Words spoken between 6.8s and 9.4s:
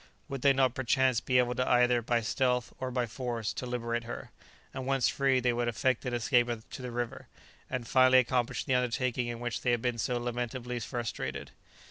the river, and finally accomplish the undertaking in